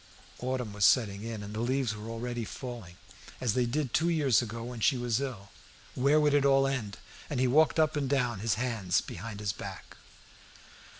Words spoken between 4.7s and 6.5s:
she was ill. Where would it